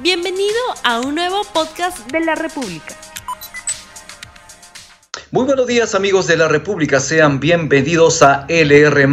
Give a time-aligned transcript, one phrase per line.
[0.00, 2.94] Bienvenido a un nuevo podcast de la República.
[5.32, 9.08] Muy buenos días amigos de la República, sean bienvenidos a LR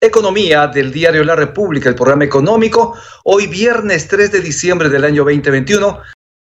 [0.00, 2.96] Economía del diario La República, el programa económico.
[3.22, 6.00] Hoy viernes 3 de diciembre del año 2021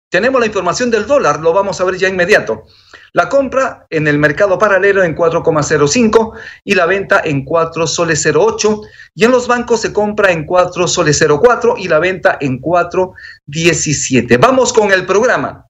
[0.09, 2.63] tenemos la información del dólar, lo vamos a ver ya inmediato.
[3.13, 6.33] La compra en el mercado paralelo en 4,05
[6.63, 8.81] y la venta en 4 soles 08
[9.15, 14.39] y en los bancos se compra en 4 soles 04 y la venta en 4,17.
[14.39, 15.67] Vamos con el programa.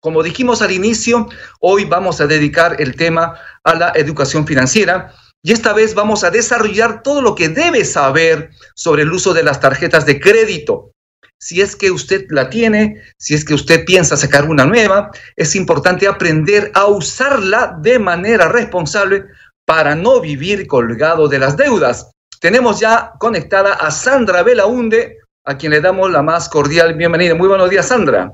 [0.00, 1.28] Como dijimos al inicio,
[1.60, 5.12] hoy vamos a dedicar el tema a la educación financiera
[5.42, 9.44] y esta vez vamos a desarrollar todo lo que debe saber sobre el uso de
[9.44, 10.92] las tarjetas de crédito
[11.38, 15.54] si es que usted la tiene, si es que usted piensa sacar una nueva, es
[15.54, 19.24] importante aprender a usarla de manera responsable
[19.64, 22.10] para no vivir colgado de las deudas.
[22.40, 27.34] Tenemos ya conectada a Sandra Belaunde, a quien le damos la más cordial bienvenida.
[27.34, 28.32] Muy buenos días, Sandra.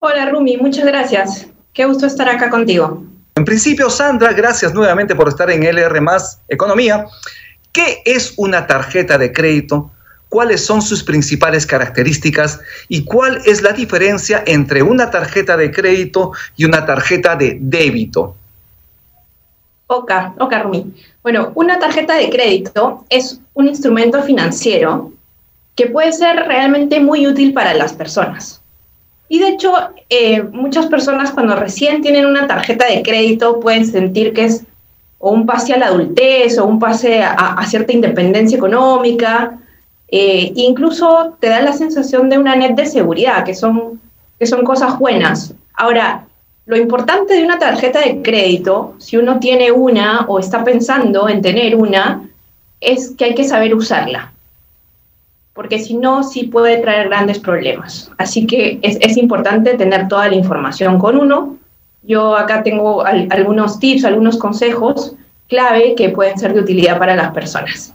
[0.00, 1.46] Hola, Rumi, muchas gracias.
[1.72, 3.04] Qué gusto estar acá contigo.
[3.34, 7.06] En principio, Sandra, gracias nuevamente por estar en LR más Economía.
[7.72, 9.90] ¿Qué es una tarjeta de crédito?
[10.32, 16.32] Cuáles son sus principales características y cuál es la diferencia entre una tarjeta de crédito
[16.56, 18.34] y una tarjeta de débito.
[19.88, 20.90] Ok, ok, Rumi.
[21.22, 25.12] Bueno, una tarjeta de crédito es un instrumento financiero
[25.76, 28.62] que puede ser realmente muy útil para las personas.
[29.28, 29.74] Y de hecho,
[30.08, 34.64] eh, muchas personas cuando recién tienen una tarjeta de crédito pueden sentir que es
[35.18, 39.58] o un pase a la adultez o un pase a cierta independencia económica,
[40.14, 43.98] eh, incluso te da la sensación de una net de seguridad, que son,
[44.38, 45.54] que son cosas buenas.
[45.72, 46.26] Ahora,
[46.66, 51.40] lo importante de una tarjeta de crédito, si uno tiene una o está pensando en
[51.40, 52.28] tener una,
[52.82, 54.32] es que hay que saber usarla.
[55.54, 58.10] Porque si no, sí puede traer grandes problemas.
[58.18, 61.56] Así que es, es importante tener toda la información con uno.
[62.02, 65.14] Yo acá tengo algunos tips, algunos consejos
[65.48, 67.94] clave que pueden ser de utilidad para las personas.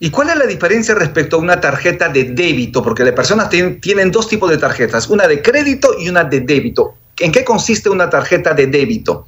[0.00, 2.82] ¿Y cuál es la diferencia respecto a una tarjeta de débito?
[2.82, 6.94] Porque las personas tienen dos tipos de tarjetas, una de crédito y una de débito.
[7.18, 9.26] ¿En qué consiste una tarjeta de débito?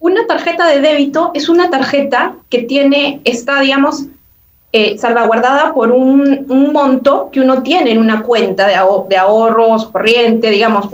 [0.00, 4.06] Una tarjeta de débito es una tarjeta que tiene, está, digamos,
[4.72, 10.90] eh, salvaguardada por un, monto que uno tiene en una cuenta de, ahorros corriente, digamos,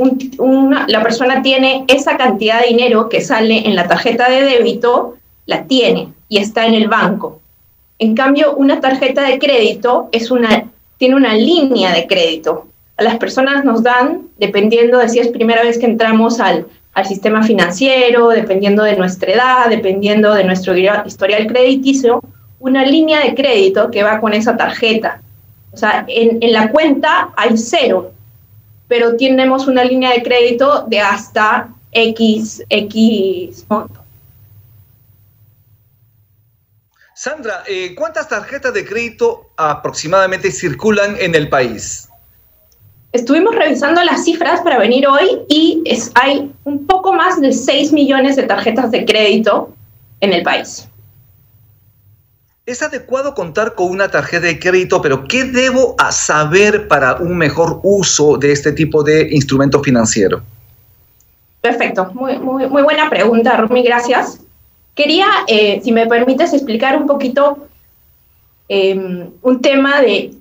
[0.86, 5.16] la persona tiene esa cantidad de dinero que sale en la tarjeta de débito,
[5.46, 7.41] la tiene y está en el banco.
[8.02, 10.10] En cambio, una tarjeta de crédito
[10.98, 12.66] tiene una línea de crédito.
[12.96, 16.66] A las personas nos dan, dependiendo de si es primera vez que entramos al,
[17.04, 22.20] sistema financiero, dependiendo de nuestra edad, dependiendo de nuestro historial crediticio,
[22.58, 25.22] una línea de crédito que va con esa tarjeta.
[25.72, 28.10] O sea, en, en la cuenta hay cero,
[28.88, 34.01] pero tenemos una línea de crédito de hasta X, X monto.
[37.22, 42.08] Sandra, eh, ¿cuántas tarjetas de crédito aproximadamente circulan en el país?
[43.12, 47.92] Estuvimos revisando las cifras para venir hoy y es, hay un poco más de 6
[47.92, 49.72] millones de tarjetas de crédito
[50.18, 50.88] en el país.
[52.66, 57.78] Es adecuado contar con una tarjeta de crédito, pero ¿qué debo saber para un mejor
[57.84, 60.42] uso de este tipo de instrumento financiero?
[61.60, 64.41] Perfecto, muy, muy, muy buena pregunta, Rumi, gracias.
[64.94, 67.68] Quería, eh, si me permites, explicar un poquito
[68.68, 70.34] em, un tema de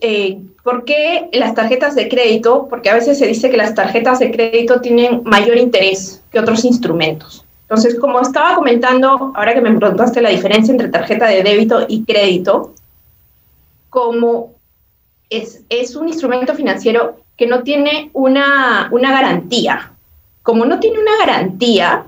[0.00, 4.18] eh, por qué las tarjetas de crédito, porque a veces se dice que las tarjetas
[4.18, 7.44] de crédito tienen mayor interés que otros instrumentos.
[7.62, 12.04] Entonces, como estaba comentando, ahora que me preguntaste la diferencia entre tarjeta de débito y
[12.04, 12.74] crédito,
[13.88, 14.54] como
[15.30, 19.92] es, es un instrumento financiero que no tiene una, una garantía.
[20.42, 22.06] Como no tiene una garantía,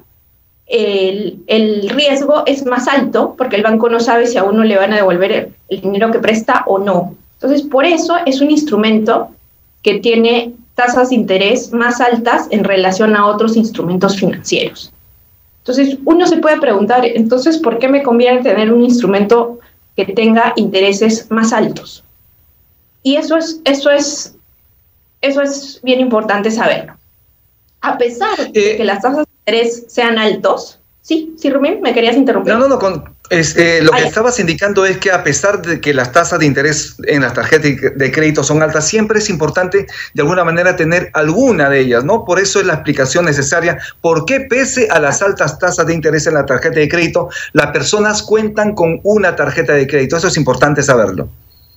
[0.67, 4.93] el, riesgo es más alto porque el banco no sabe si a uno le van
[4.93, 7.15] a devolver el, dinero que presta o no.
[7.35, 9.29] Entonces, por eso es un instrumento
[9.83, 14.91] que tiene tasas de interés más altas en relación a otros instrumentos financieros.
[15.59, 19.59] Entonces, uno se puede preguntar, entonces, ¿por qué me conviene tener un instrumento
[19.97, 22.03] que tenga intereses más altos?
[23.03, 24.35] Y eso es, eso es,
[25.21, 26.95] eso es bien importante saberlo.
[27.83, 30.81] A pesar de eh, que las tasas interés sean altos.
[31.03, 32.55] Sí, sí, Rubén, me querías interrumpir.
[32.55, 35.93] No, no, no, con, este, lo que estabas indicando es que a pesar de que
[35.93, 40.23] las tasas de interés en las tarjetas de crédito son altas, siempre es importante de
[40.23, 42.25] alguna manera tener alguna de ellas, ¿no?
[42.25, 46.27] Por eso es la explicación necesaria, por qué pese a las altas tasas de interés
[46.27, 50.17] en la tarjeta de crédito, las personas cuentan con una tarjeta de crédito.
[50.17, 51.29] Eso es importante saberlo.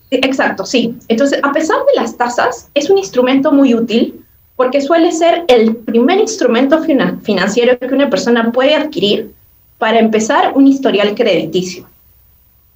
[0.10, 0.98] Exacto, sí.
[1.10, 4.24] Entonces, a pesar de las tasas, es un instrumento muy útil
[4.58, 9.32] porque suele ser el primer instrumento financiero que una persona puede adquirir
[9.78, 11.86] para empezar un historial crediticio.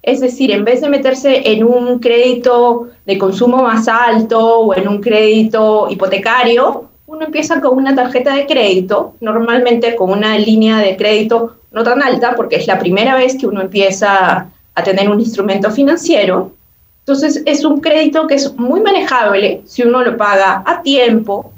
[0.00, 4.86] Es decir, en vez de meterse en un crédito de consumo más alto o en
[4.88, 10.96] un crédito hipotecario, uno empieza con una tarjeta de crédito, normalmente con una línea de
[10.96, 15.18] crédito no tan alta, porque es la primera vez que uno empieza a tener un
[15.18, 16.52] instrumento financiero.
[17.00, 21.52] Entonces, es un crédito que es muy manejable si uno lo paga a tiempo,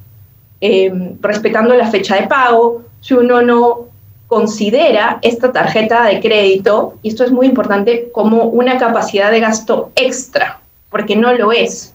[0.66, 0.90] eh,
[1.20, 3.80] respetando la fecha de pago, si uno no
[4.28, 9.92] considera esta tarjeta de crédito, y esto es muy importante, como una capacidad de gasto
[9.94, 11.92] extra, porque no lo es.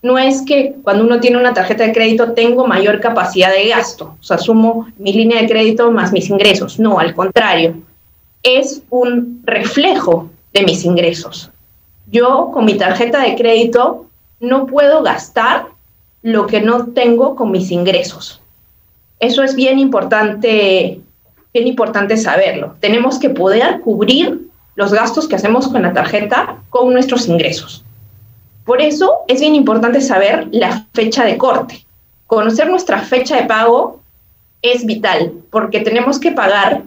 [0.00, 4.16] No es que cuando uno tiene una tarjeta de crédito tengo mayor capacidad de gasto,
[4.20, 4.36] o sea,
[4.96, 6.78] mi línea de crédito más mis ingresos.
[6.78, 7.74] No, al contrario,
[8.44, 11.50] es un reflejo de mis ingresos.
[12.12, 14.06] Yo con mi tarjeta de crédito
[14.38, 15.73] no puedo gastar
[16.24, 18.40] lo que no tengo con mis ingresos.
[19.20, 21.00] Eso es bien importante
[21.52, 22.74] bien importante saberlo.
[22.80, 27.84] Tenemos que poder cubrir los gastos que hacemos con la tarjeta con nuestros ingresos.
[28.64, 31.84] Por eso es bien importante saber la fecha de corte.
[32.26, 34.00] Conocer nuestra fecha de pago
[34.62, 36.82] es vital porque tenemos que pagar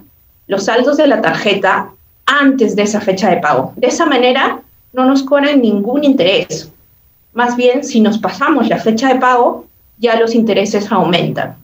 [0.48, 1.92] los saldos de la tarjeta
[2.26, 3.72] antes de esa fecha de pago.
[3.78, 4.62] De esa manera
[4.92, 6.72] no nos cobran ningún interés.
[7.38, 9.68] Más bien, si nos pasamos la fecha de pago,
[10.00, 11.56] ya los intereses aumentan.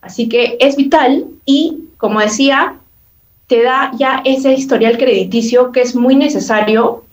[0.00, 2.74] Así que es vital y como decía,
[3.46, 7.04] te da ya ese historial crediticio que es muy necesario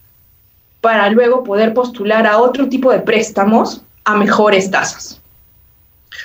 [0.81, 5.21] para luego poder postular a otro tipo de préstamos a mejores tasas.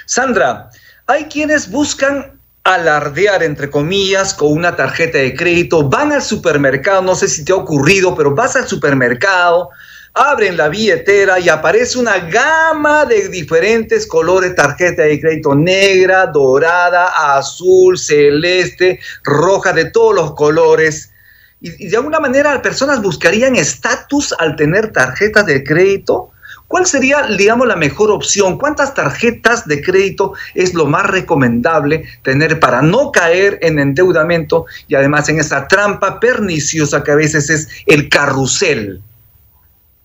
[0.07, 0.71] Sandra,
[1.07, 2.33] hay quienes buscan
[2.65, 7.53] alardear, entre comillas, con una tarjeta de crédito, van al supermercado, no sé si te
[7.53, 9.69] ha ocurrido, pero vas al supermercado,
[10.15, 17.37] abren la billetera y aparece una gama de diferentes colores, tarjeta de crédito negra, dorada,
[17.37, 21.13] azul, celeste, roja, de todos los colores.
[21.61, 26.33] Y, de alguna manera las personas buscarían estatus al tener tarjetas de crédito.
[26.67, 28.59] ¿Cuál sería, digamos, la mejor opción?
[28.59, 34.95] ¿Cuántas tarjetas de crédito es lo más recomendable tener para no caer en endeudamiento y
[34.95, 39.01] además en esa trampa perniciosa que a veces es el carrusel?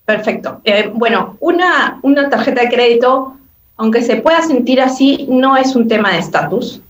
[0.06, 0.60] Perfecto.
[0.66, 3.38] Eh, bueno, una, una tarjeta de crédito,
[3.78, 6.82] aunque se pueda sentir así, no es un tema de estatus.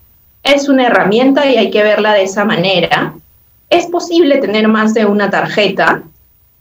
[0.42, 3.14] Es una herramienta y hay que verla de esa manera.
[3.70, 6.02] Es posible tener más de una tarjeta.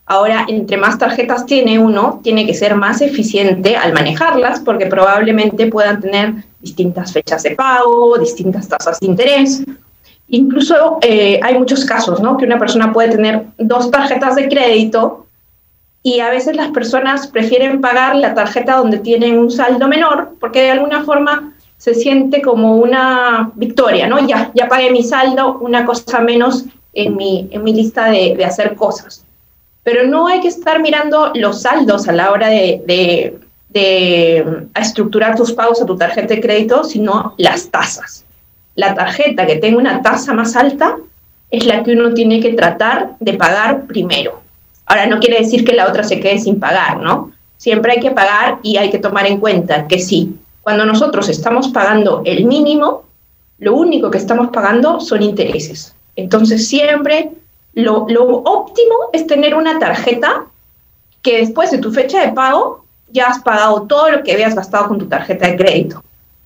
[0.05, 5.67] Ahora, entre más tarjetas tiene uno, tiene que ser más eficiente al manejarlas porque probablemente
[5.67, 9.63] puedan tener distintas fechas de pago, distintas tasas de interés.
[10.27, 12.37] Incluso eh, hay muchos casos, ¿no?
[12.37, 15.22] Que una persona puede tener dos tarjetas de crédito
[16.05, 20.61] y a veces las personas prefieren pagar la tarjeta donde tienen un saldo menor porque
[20.61, 24.27] de alguna forma se siente como una victoria, ¿no?
[24.27, 28.45] Ya, ya pagué mi saldo, una cosa menos en mi, en mi lista de, de
[28.45, 29.25] hacer cosas.
[29.83, 33.37] Pero no hay que estar mirando los saldos a la hora de, de,
[33.69, 38.25] de estructurar tus pagos a tu tarjeta de crédito, sino las tasas.
[38.75, 40.97] La tarjeta que tenga una tasa más alta
[41.49, 44.42] es la que uno tiene que tratar de pagar primero
[44.85, 47.31] Ahora, no quiere decir que la otra se quede sin pagar, ¿no?
[47.57, 51.69] Siempre hay que pagar y hay que tomar en cuenta que sí, cuando nosotros estamos
[51.69, 53.03] pagando el mínimo,
[53.59, 55.95] lo único que estamos pagando son intereses.
[56.15, 57.31] Entonces, siempre
[57.73, 60.45] lo, óptimo es tener una tarjeta
[61.21, 64.87] que después de tu fecha de pago ya has pagado todo lo que habías gastado
[64.87, 66.03] con tu tarjeta de crédito.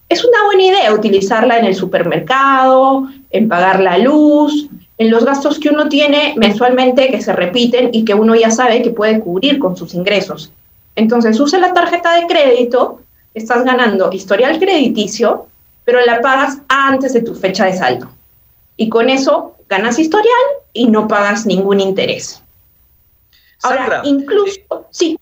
[0.09, 5.59] Es una buena idea utilizarla en el supermercado, en pagar la luz, en los gastos
[5.59, 9.59] que uno tiene mensualmente que se repiten y que uno ya sabe que puede cubrir
[9.59, 10.51] con sus ingresos.
[10.95, 13.01] Entonces, use la tarjeta de crédito,
[13.33, 15.47] estás ganando historial crediticio,
[15.85, 18.09] pero la pagas antes de tu fecha de saldo.
[18.75, 20.33] Y con eso ganas historial
[20.73, 22.41] y no pagas ningún interés.
[23.63, 25.19] Ahora, incluso, eh, sí.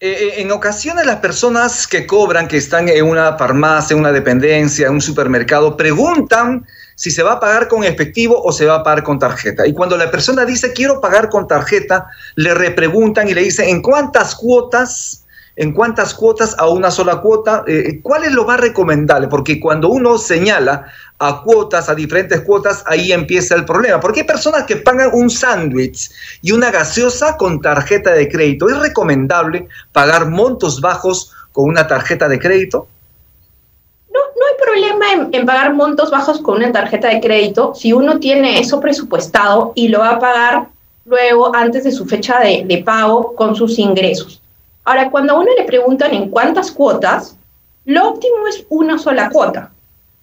[0.00, 4.12] Eh, eh, en ocasiones las personas que cobran, que están en una farmacia, en una
[4.12, 6.66] dependencia, en un supermercado, preguntan
[7.00, 9.66] si se va a pagar con efectivo o se va a pagar con tarjeta.
[9.66, 13.80] Y cuando la persona dice quiero pagar con tarjeta, le repreguntan y le dicen en
[13.80, 15.24] cuántas cuotas,
[15.56, 19.88] en cuántas cuotas a una sola cuota, eh, cuál es lo más recomendable, porque cuando
[19.88, 23.98] uno señala a cuotas, a diferentes cuotas, ahí empieza el problema.
[23.98, 26.10] Porque hay personas que pagan un sándwich
[26.42, 28.68] y una gaseosa con tarjeta de crédito.
[28.68, 32.88] ¿Es recomendable pagar montos bajos con una tarjeta de crédito?
[34.62, 39.72] Problema en, pagar montos bajos con una tarjeta de crédito si uno tiene eso presupuestado
[39.74, 40.68] y lo va a pagar
[41.04, 44.40] luego antes de su fecha de, pago con sus ingresos.
[44.84, 47.36] Ahora, cuando a uno le preguntan en cuántas cuotas,
[47.84, 49.70] lo óptimo es una sola cuota,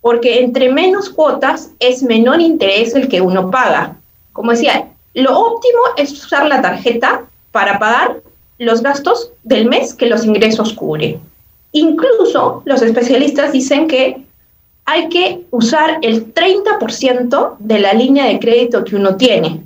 [0.01, 3.95] porque entre menos cuotas es menor interés el que uno paga.
[4.33, 8.21] Como decía, lo óptimo es usar la tarjeta para pagar
[8.59, 11.19] los gastos del mes que los ingresos cubren.
[11.71, 14.23] Incluso los especialistas dicen que
[14.85, 19.61] hay que usar el 30% de la línea de crédito que uno tiene.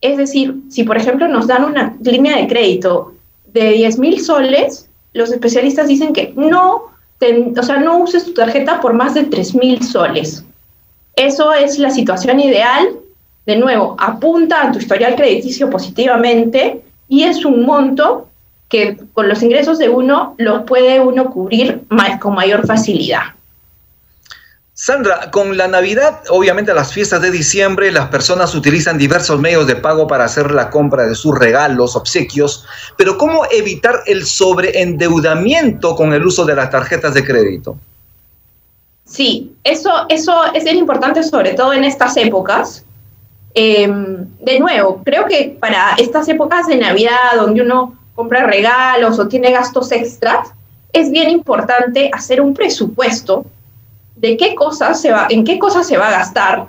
[0.00, 3.14] Es decir, si por ejemplo nos dan una línea de crédito
[3.52, 6.82] de 10 mil soles, los especialistas dicen que no,
[7.56, 10.44] o sea, no uses tu tarjeta por más de 3 mil soles.
[11.14, 12.90] Eso es la situación ideal.
[13.46, 18.28] De nuevo, apunta a tu historial crediticio positivamente y es un monto
[18.68, 21.82] que con los ingresos de uno lo puede uno cubrir
[22.20, 23.22] con mayor facilidad.
[24.80, 29.74] Sandra, con la Navidad, obviamente las fiestas de diciembre, las personas utilizan diversos medios de
[29.74, 32.64] pago para hacer la compra de sus regalos, obsequios,
[32.96, 37.76] pero ¿cómo evitar el sobreendeudamiento con el uso de las tarjetas de crédito?
[39.04, 42.84] Sí, eso, eso es bien importante, sobre todo en estas épocas.
[43.54, 49.28] Em, de nuevo, creo que para estas épocas de Navidad, donde uno compra regalos o
[49.28, 50.48] tiene gastos extras,
[50.92, 53.46] es bien importante hacer un presupuesto
[54.16, 56.66] de qué cosas se va, en qué cosas se va a gastar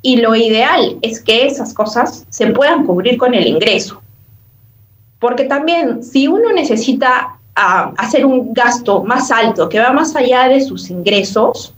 [0.00, 4.00] y lo ideal es que esas cosas se puedan cubrir con el ingreso.
[5.18, 10.46] Porque también si uno necesita ah, hacer un gasto más alto que va más allá
[10.46, 11.74] de sus ingresos,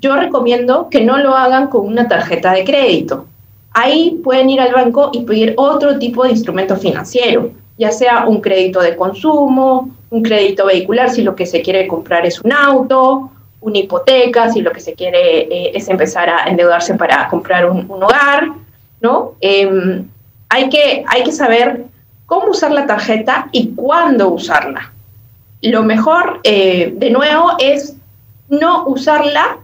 [0.00, 3.26] yo recomiendo que no lo hagan con una tarjeta de crédito.
[3.70, 8.40] Ahí pueden ir al banco y pedir otro tipo de instrumento financiero, ya sea un
[8.40, 13.30] crédito de consumo, un crédito vehicular si lo que se quiere comprar es un auto,
[13.60, 17.86] una hipoteca, si lo que se quiere eh, es empezar a endeudarse para comprar un,
[17.90, 18.48] hogar,
[19.00, 19.34] ¿no?
[19.40, 20.06] Em,
[20.48, 21.84] hay, que, hay que saber
[22.26, 24.92] cómo usar la tarjeta y cuándo usarla.
[25.62, 27.96] Lo mejor, eh, de nuevo, es
[28.48, 29.58] no usarla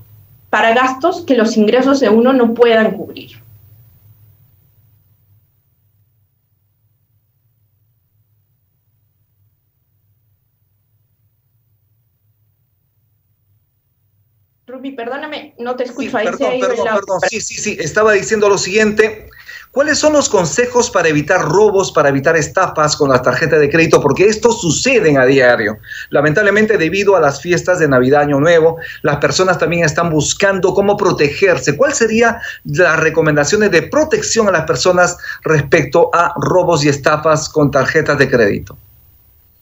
[0.50, 3.41] para gastos que los ingresos de uno no puedan cubrir.
[15.04, 16.10] Perdóname, no te escucho.
[16.10, 17.20] Sí, perdón, perdón, perdón.
[17.28, 17.76] Sí, sí, sí.
[17.80, 19.28] Estaba diciendo lo siguiente.
[19.72, 24.02] ¿Cuáles son los consejos para evitar robos, para evitar estafas con las tarjetas de crédito?
[24.02, 25.78] Porque esto sucede a diario.
[26.10, 30.96] Lamentablemente, debido a las fiestas de Navidad, Año Nuevo, las personas también están buscando cómo
[30.96, 31.76] protegerse.
[31.76, 37.70] ¿Cuáles serían las recomendaciones de protección a las personas respecto a robos y estafas con
[37.70, 38.76] tarjetas de crédito?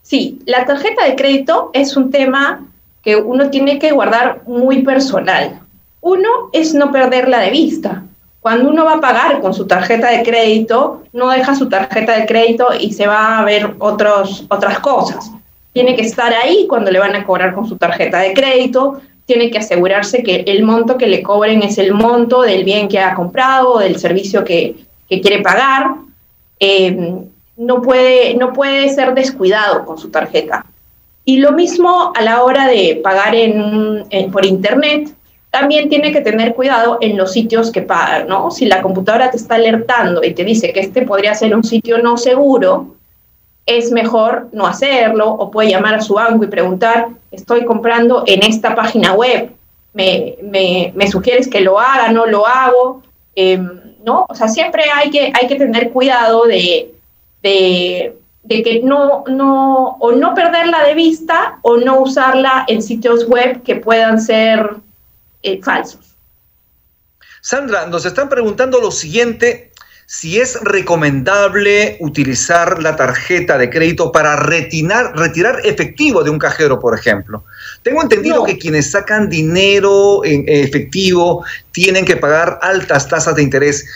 [0.02, 2.66] Sí, la tarjeta de crédito es un tema
[3.02, 5.61] que uno tiene que guardar muy personal.
[6.00, 8.04] Uno es no perderla de vista.
[8.40, 12.26] Cuando uno va a pagar con su tarjeta de crédito, no deja su tarjeta de
[12.26, 15.30] crédito y se va a ver otros, otras cosas.
[15.73, 19.50] Tiene que estar ahí cuando le van a cobrar con su tarjeta de crédito, tiene
[19.50, 23.14] que asegurarse que el monto que le cobren es el monto del bien que ha
[23.14, 24.75] comprado o del servicio que,
[25.09, 25.95] quiere pagar.
[26.59, 27.14] Eh,
[27.57, 30.64] no, puede, no puede ser descuidado con su tarjeta.
[31.31, 33.37] Y lo mismo a la hora de pagar
[34.33, 35.15] por internet,
[35.51, 38.51] también tiene que tener cuidado en los sitios que pagan, ¿no?
[38.51, 41.99] Si la computadora te está alertando y te dice que este podría ser un sitio
[41.99, 42.97] no seguro,
[43.65, 48.43] es mejor no hacerlo o puede llamar a su banco y preguntar, estoy comprando en
[48.43, 49.53] esta página web,
[49.95, 53.05] me, me, sugieres que lo haga, no lo hago,
[53.37, 54.27] em, ¿no?
[54.29, 56.91] O sea, siempre hay que, hay que tener cuidado de,
[57.41, 63.28] de de que no, no, o no perderla de vista o no usarla en sitios
[63.28, 64.76] web que puedan ser
[65.42, 66.16] eh, falsos.
[67.42, 69.73] Sandra, nos están preguntando lo siguiente,
[70.06, 76.80] si es recomendable utilizar la tarjeta de crédito para retirar, retirar efectivo de un cajero,
[76.80, 77.44] por ejemplo.
[77.82, 83.87] Tengo entendido que quienes sacan dinero en efectivo tienen que pagar altas tasas de interés.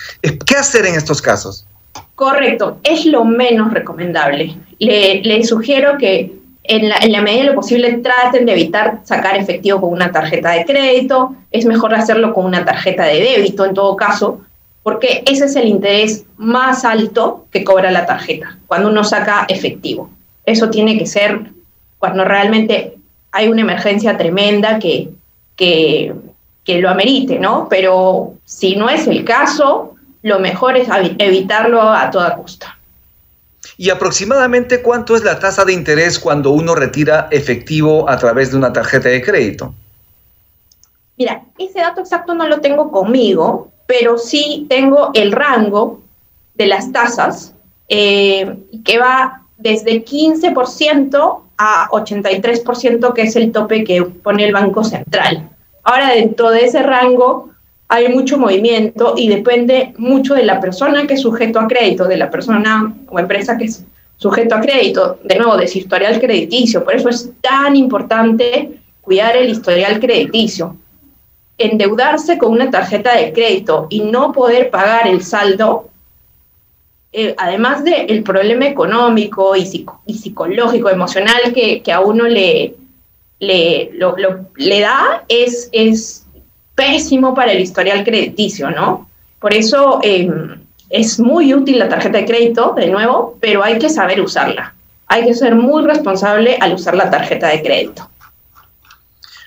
[0.47, 1.67] ¿Qué hacer en estos casos?
[2.15, 4.57] Correcto, es lo menos recomendable.
[4.79, 9.93] Le, sugiero que en la, medida de lo posible traten de evitar sacar efectivo con
[9.93, 14.41] una tarjeta de crédito, es mejor hacerlo con una tarjeta de débito en todo caso,
[14.83, 20.11] porque ese es el interés más alto que cobra la tarjeta, cuando uno saca efectivo.
[20.47, 21.41] Eso tiene que ser
[21.99, 22.95] cuando realmente
[23.33, 25.09] hay una emergencia tremenda que,
[25.57, 26.15] que,
[26.65, 27.67] que lo amerite, ¿no?
[27.69, 29.94] Pero si no es el caso,
[30.25, 30.89] lo mejor es
[31.19, 32.79] evitarlo a toda costa.
[33.77, 38.57] ¿Y aproximadamente cuánto es la tasa de interés cuando uno retira efectivo a través de
[38.57, 39.75] una tarjeta de crédito?
[41.19, 46.01] Mira, ese dato exacto no lo tengo conmigo, pero sí tengo el rango
[46.55, 47.53] de las tasas
[47.89, 54.85] eh, que va desde 15% a 83%, que es el tope que pone el Banco
[54.85, 55.51] Central.
[55.83, 57.51] Ahora, dentro de ese rango
[57.89, 62.17] hay mucho movimiento y depende mucho de la persona que es sujeto a crédito, de
[62.17, 63.85] la persona o empresa que es
[64.17, 66.85] sujeto a crédito, de nuevo, de su historial crediticio.
[66.85, 70.77] Por eso es tan importante cuidar el historial crediticio.
[71.59, 75.91] Endeudarse con una tarjeta de crédito y no poder pagar el saldo
[77.17, 82.75] eh, además del problema económico y, psicológico, emocional que, a uno le,
[83.39, 83.93] le,
[84.57, 86.24] le da, es, es
[86.75, 89.09] pésimo para el historial crediticio, ¿no?
[89.39, 90.59] Por eso em,
[90.91, 94.75] es muy útil la tarjeta de crédito, de nuevo, pero hay que saber usarla.
[95.07, 98.09] Hay que ser muy responsable al usar la tarjeta de crédito.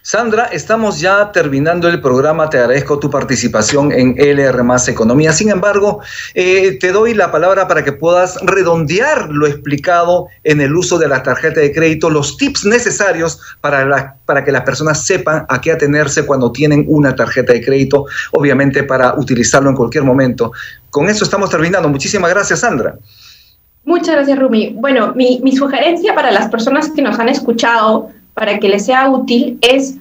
[0.08, 2.50] Sandra, estamos ya terminando el programa.
[2.50, 5.34] Te agradezco tu participación en LR Más Economía.
[5.34, 6.00] Sin embargo,
[6.34, 11.10] eh, te doy la palabra para que puedas redondear lo explicado en el uso de
[11.10, 15.74] la tarjeta de crédito, los tips necesarios para, para que las personas sepan a qué
[15.74, 20.54] atenerse cuando tienen una tarjeta de crédito, obviamente para utilizarlo en cualquier momento.
[20.90, 21.90] Con eso estamos terminando.
[21.90, 22.96] Muchísimas gracias, Sandra.
[23.84, 24.74] Muchas gracias, Rumi.
[24.74, 29.10] Bueno, mi, mi sugerencia para las personas que nos han escuchado para que les sea
[29.10, 29.96] útil es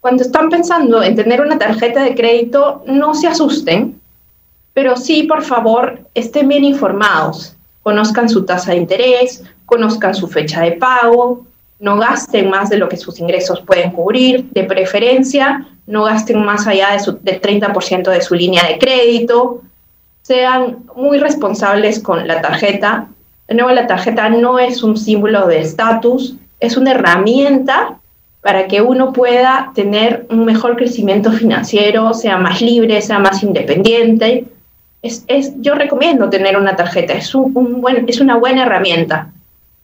[0.00, 4.00] cuando están pensando en tener una tarjeta de crédito, no se asusten,
[4.74, 7.54] pero sí, por favor, estén bien informados.
[7.84, 11.46] Conozcan su tasa de interés, conozcan su fecha de pago,
[11.78, 16.66] no gasten más de lo que sus ingresos pueden cubrir, de preferencia, no gasten más
[16.66, 19.62] allá de su, del 30% de su línea de crédito,
[20.22, 23.06] sean muy responsables con la tarjeta.
[23.46, 27.98] De nuevo, la tarjeta no es un símbolo de estatus, es una herramienta
[28.40, 34.44] para que uno pueda tener un mejor crecimiento financiero, sea más libre, sea más independiente.
[35.02, 35.24] Es,
[35.60, 39.32] yo recomiendo tener una tarjeta, es, un, buen, es una buena herramienta.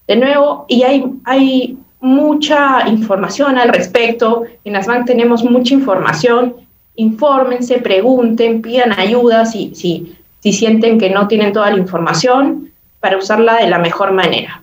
[0.07, 6.55] De nuevo, y hay, hay mucha información al respecto, en Asbank tenemos mucha información,
[6.97, 12.71] infórmense, pregunten, pidan ayuda si, si, si sienten que no tienen toda la información
[13.01, 14.62] para usarla de la mejor manera.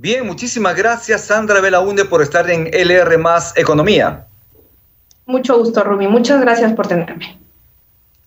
[0.00, 4.26] Bien, muchísimas gracias Sandra Belaunde por estar en LR Más Economía.
[5.26, 6.08] Mucho gusto, Rumi.
[6.08, 7.39] Muchas gracias por tenerme.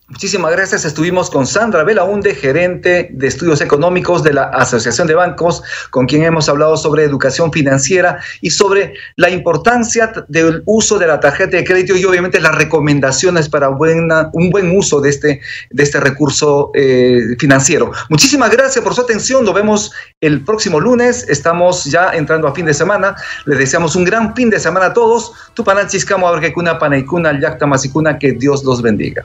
[0.06, 0.84] Muchísimas gracias.
[0.84, 6.24] Estuvimos con Sandra Belaunde, gerente de estudios económicos de la Asociación de Bancos, con quien
[6.24, 11.64] hemos hablado sobre educación financiera y sobre la importancia del uso de la tarjeta de
[11.64, 15.40] crédito y obviamente las recomendaciones para buena, un buen uso de este,
[15.70, 17.90] este recurso eh, financiero.
[18.10, 19.42] Muchísimas gracias por su atención.
[19.42, 19.90] Nos vemos
[20.20, 21.24] el próximo lunes.
[21.30, 23.16] Estamos ya entrando a fin de semana.
[23.46, 25.32] Les deseamos un gran fin de semana a todos.
[25.54, 29.24] Tupanachiscamo, Abarquecuna, Panaicuna, Yacta Masicuna, que Dios los bendiga.